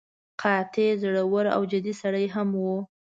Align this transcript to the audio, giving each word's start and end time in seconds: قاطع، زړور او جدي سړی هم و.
قاطع، 0.41 0.87
زړور 1.01 1.45
او 1.55 1.61
جدي 1.71 1.93
سړی 2.01 2.25
هم 2.33 2.49
و. 2.63 2.65